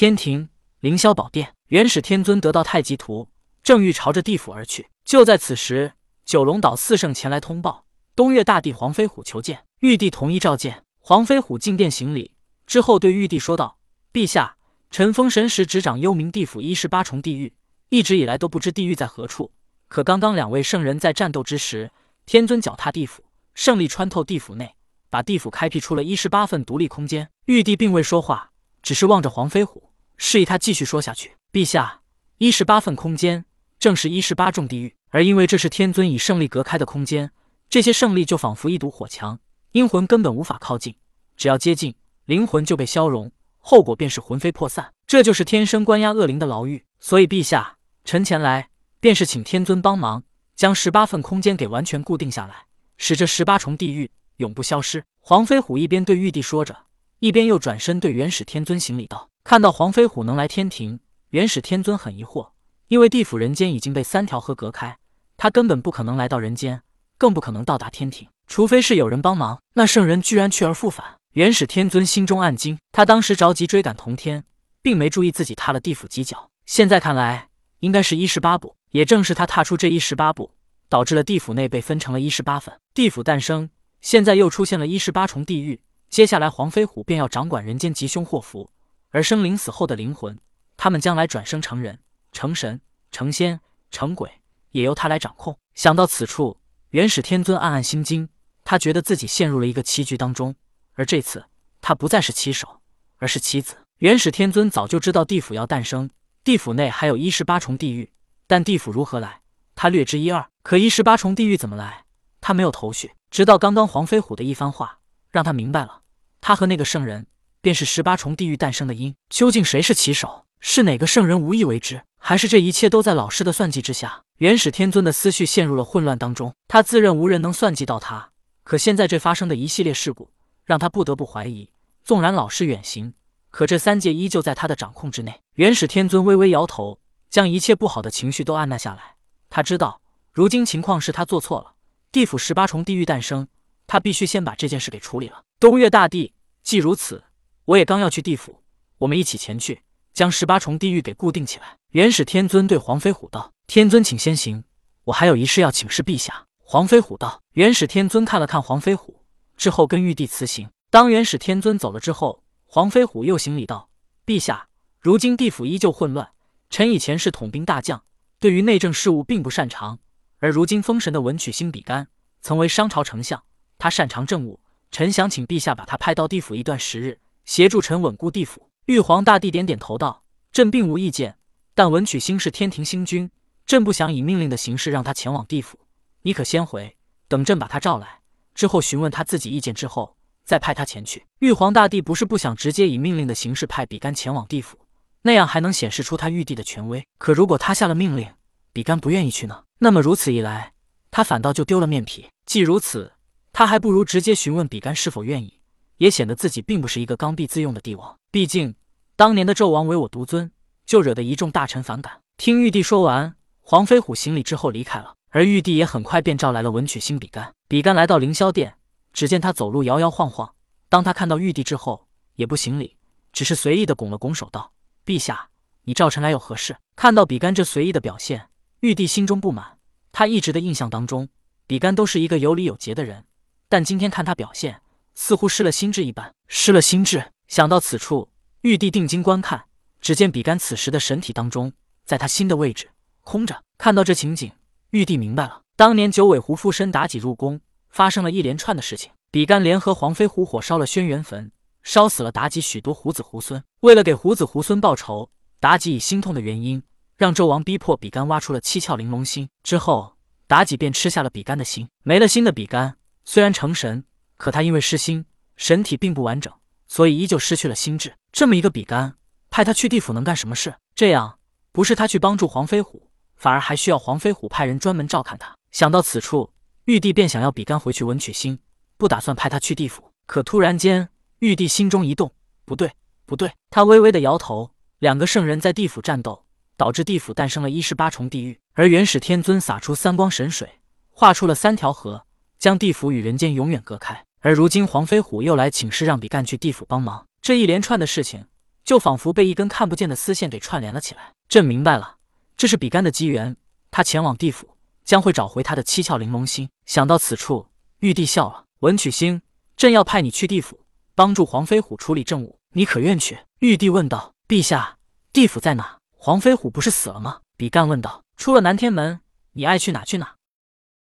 [0.00, 0.48] 天庭
[0.78, 3.28] 凌霄宝殿，元始天尊得到太极图，
[3.62, 4.88] 正欲朝着地府而去。
[5.04, 5.92] 就在此时，
[6.24, 7.84] 九龙岛四圣前来通报，
[8.16, 9.66] 东岳大帝黄飞虎求见。
[9.80, 10.84] 玉帝同意召见。
[11.00, 12.32] 黄飞虎进殿行礼
[12.66, 13.76] 之后，对玉帝说道
[14.10, 14.56] ：“陛下，
[14.90, 17.52] 臣封神时执掌幽冥地府一十八重地狱，
[17.90, 19.52] 一直以来都不知地狱在何处。
[19.88, 21.90] 可刚刚两位圣人在战斗之时，
[22.24, 23.22] 天尊脚踏地府，
[23.52, 24.74] 胜利穿透地府内，
[25.10, 29.89] 把地府开辟出了一十八份独立空间。”玉帝并未说话，只是望着黄飞虎，
[30.22, 31.32] 示意他继续说下去。
[31.50, 32.02] 陛下，
[32.36, 33.46] 一十八份空间
[33.78, 37.30] 正是一十八重地狱，而因为这是天尊以胜利隔开的空间，
[37.70, 39.40] 这些胜利就仿佛一堵火墙。
[39.72, 40.94] 阴魂根本无法靠近，
[41.38, 41.94] 只要接近，
[42.26, 44.92] 灵魂就被消融，后果便是魂飞魄散。
[45.06, 46.84] 这就是天生关押恶灵的牢狱。
[47.00, 48.68] 所以陛下，臣前来
[49.00, 50.22] 便是请天尊帮忙，
[50.54, 52.66] 将十八份空间给完全固定下来，
[52.98, 55.02] 使这十八重地狱永不消失。
[55.20, 56.76] 黄飞虎一边对玉帝说着，
[57.20, 61.00] 一边又转身对元始天尊行礼道：“看到黄飞虎能来天庭，
[61.30, 62.50] 元始天尊很疑惑，
[62.86, 64.96] 因为地府人间已经被三条河隔开，
[65.36, 66.82] 他根本不可能来到人间，
[67.18, 71.16] 更不可能到达天庭。”除非是有人帮忙，那圣人居然去而复返。
[71.32, 74.44] 元始天尊心中暗惊，他当时着急追赶同天，
[74.82, 76.48] 并没注意自己踏了地府几脚。
[76.64, 77.48] 现在看来，
[77.80, 78.76] 应该是一十八步。
[78.92, 80.52] 也正是他踏出这一十八步，
[80.88, 83.68] 导致了地府内被分成了一十八份，地府诞生。
[84.00, 88.70] 现在又出现了一十八重地狱，接下来黄飞虎便要掌管人间吉凶祸福，
[89.10, 90.38] 而生灵死后的灵魂，
[90.76, 91.98] 他们将来转生成人、
[92.32, 92.80] 成神、
[93.10, 95.58] 成仙、成鬼，也由他来掌控。
[95.74, 96.58] 想到此处，
[96.90, 98.28] 元始天尊暗暗心惊。
[98.62, 100.54] 他觉得自己陷入了一个棋局当中，
[100.94, 101.46] 而这次
[101.80, 102.80] 他不再是棋手，
[103.16, 103.76] 而是棋子。
[103.98, 106.10] 元始天尊早就知道地府要诞生，
[106.44, 108.12] 地府内还有一十八重地狱，
[108.46, 109.40] 但地府如何来，
[109.74, 110.46] 他略知一二。
[110.62, 112.04] 可一十八重地狱怎么来，
[112.40, 113.12] 他没有头绪。
[113.30, 114.98] 直到刚刚黄飞虎的一番话，
[115.30, 116.02] 让他明白了，
[116.40, 117.26] 他和那个圣人
[117.60, 119.14] 便是十八重地狱诞生的因。
[119.28, 120.46] 究竟谁是棋手？
[120.60, 124.24] 是哪个圣人无意为之，还是这一切都在老师的算计之下？
[124.36, 128.30] 元始天尊的思绪陷入了混乱当中，他自认无人能算计到他。
[128.62, 130.30] 可现在这发生的一系列事故，
[130.66, 131.70] 让他不得不怀疑，
[132.04, 133.14] 纵然老师远行，
[133.50, 135.40] 可这三界依旧在他的掌控之内。
[135.54, 139.16] 元始天尊微微摇头，将一切不好的情绪都按捺下来。
[139.48, 141.72] 他知道，如今情况是他做错了。
[142.12, 143.48] 地府十八重地狱诞生，
[143.86, 145.42] 他必须先把这件事给处理了。
[145.58, 147.24] 东岳大帝，既如此，
[147.64, 148.62] 我也刚要去地府，
[148.98, 149.82] 我们一起前去，
[150.12, 151.76] 将十八重地狱给固定起来。
[151.90, 154.64] 元始天尊对黄飞虎道：“天尊，请先行，
[155.04, 159.24] 我还有一事要请示陛下。”黄飞虎道：“元始天尊看了看黄飞虎
[159.56, 160.68] 之后，跟玉帝辞行。
[160.90, 163.90] 当元始天尊走了之后，黄飞虎又行礼道
[164.24, 164.68] ：‘陛下，
[165.00, 166.30] 如今地府依旧混乱，
[166.70, 168.04] 臣以前是统兵大将，
[168.38, 169.98] 对于内政事务并不擅长。
[170.38, 172.08] 而如今封神的文曲星比干
[172.40, 173.42] 曾为商朝丞相，
[173.76, 174.60] 他擅长政务，
[174.90, 181.36] 臣想请陛下把他派到地府一段时日，协助臣稳固地府。’玉皇大帝点点头道：‘朕并无意见，
[181.74, 183.30] 但文曲星是天庭星君，
[183.66, 185.78] 朕不想以命令的形式让他前往地府。’”
[186.22, 186.96] 你可先回，
[187.28, 188.20] 等朕把他召来
[188.54, 191.24] 之后，询问他自己意见之后，再派他前去。
[191.38, 194.78] 玉皇大帝不是不想直接以命令的形式派比干前往地府，
[195.22, 197.06] 那样还能显示出他玉帝的权威。
[197.18, 198.28] 可如果他下了命令，
[198.72, 199.64] 比干不愿意去呢？
[199.78, 200.72] 那么如此一来，
[201.10, 202.28] 他反倒就丢了面皮。
[202.44, 203.12] 既如此，
[203.52, 205.59] 他还不如直接询问比干是否愿意，
[206.00, 208.16] 也显得自己并不是一个刚愎自用的帝王。
[208.30, 208.74] 毕竟
[209.16, 210.50] 当年的纣王唯我独尊，
[210.86, 212.22] 就惹得一众大臣反感。
[212.38, 215.14] 听玉帝说完，黄飞虎行礼之后离开了。
[215.28, 217.52] 而玉帝也很快便召来了文曲星比干。
[217.68, 218.76] 比干来到凌霄殿，
[219.12, 220.54] 只见他走路摇摇晃晃。
[220.88, 222.96] 当他看到玉帝之后，也不行礼，
[223.30, 224.72] 只是随意的拱了拱手，道
[225.04, 225.50] ：“陛下，
[225.84, 228.48] 你召臣来有何事？”看到比干这随意的表现，
[228.80, 229.76] 玉帝心中不满。
[230.12, 231.28] 他一直的印象当中，
[231.66, 233.26] 比干都是一个有礼有节的人，
[233.68, 234.80] 但今天看他表现，
[235.20, 236.34] 似乎失了心智一般。
[236.48, 237.32] 失了心智。
[237.46, 238.30] 想到此处，
[238.62, 239.64] 玉帝定睛观看，
[240.00, 241.74] 只见比干此时的神体当中，
[242.06, 242.88] 在他心的位置
[243.20, 243.62] 空着。
[243.76, 244.50] 看到这情景。
[244.92, 247.60] 玉帝明白了，当年九尾狐附身妲己入宫，
[247.90, 249.12] 发生了一连串的事情。
[249.30, 251.52] 比干联合黄飞虎火烧了轩辕坟，
[251.82, 253.62] 烧死了妲己许多虎子猢狲。
[253.80, 256.82] 为了给虎子猢狲报仇，妲己以心痛的原因，
[257.18, 259.50] 让纣王逼迫比干挖出了七窍玲珑心。
[259.62, 260.16] 之后，
[260.48, 261.86] 妲己便吃下了比干的心。
[262.02, 262.96] 没了心的比干
[263.26, 264.04] 虽然成神，
[264.40, 265.26] 可他因为失心，
[265.56, 266.50] 神体并不完整，
[266.88, 268.14] 所以依旧失去了心智。
[268.32, 269.16] 这么一个比干，
[269.50, 270.74] 派他去地府能干什么事？
[270.94, 271.38] 这样
[271.72, 273.10] 不是他去帮助黄飞虎？
[273.36, 275.54] 反而还需要黄飞虎派人专门照看他。
[275.72, 276.54] 想到此处，
[276.86, 278.58] 玉帝便想要比干回去文曲星，
[278.96, 280.10] 不打算派他去地府。
[280.24, 281.10] 可突然间，
[281.40, 282.32] 玉帝心中一动，
[282.64, 282.90] 不对，
[283.26, 283.52] 不对！
[283.68, 284.70] 他微微的摇头。
[285.00, 286.46] 两个圣人在地府战斗，
[286.78, 288.58] 导致地府诞生了一十八重地狱。
[288.72, 292.24] 而元始天尊洒出三光神水，画出了三条河，
[292.58, 294.24] 将地府与人间永远隔开。
[294.40, 298.46] 而如今黄飞虎又来请示让比干去地府帮忙，这一连串的事情
[298.84, 301.34] 就仿佛被一根看不见的丝线给串联了起来。
[301.48, 302.16] 朕明白了，
[302.56, 303.56] 这是比干的机缘，
[303.90, 306.68] 他前往地府将会找回他的七窍玲珑心。
[306.86, 307.66] 想到此处，
[307.98, 309.42] 玉帝笑了：“文曲星，
[309.76, 310.80] 朕要派你去地府，
[311.14, 314.96] 帮助黄飞虎处理政务，你可愿去？”玉帝问道：“陛下，
[315.32, 315.98] 地府在哪？
[316.16, 319.20] 黄飞虎不是死了吗？”比干问道：“出了南天门，
[319.52, 320.36] 你爱去哪去哪。”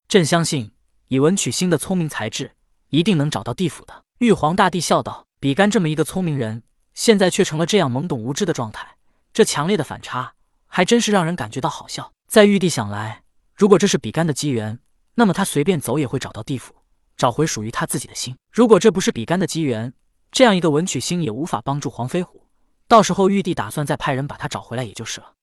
[0.07, 0.71] 朕相信，
[1.07, 2.54] 以文曲星的聪明才智，
[2.95, 4.03] 一定能找到地府的。
[4.19, 6.63] 玉皇大帝笑道：“比干这么一个聪明人，
[6.93, 8.95] 现在却成了这样懵懂无知的状态，
[9.33, 10.31] 这强烈的反差，
[10.67, 14.79] 还真是让人感觉到好笑。”在玉帝想来，如果这是比干的机缘，
[15.15, 16.73] 那么他随便走也会找到地府，
[17.17, 19.91] 找回属于他自己的心；如果这不是比干的机缘，
[20.31, 22.47] 这样一个文曲星也无法帮助黄飞虎。
[22.87, 25.33] 到时候玉帝打算再派人把他找回来，也就是了。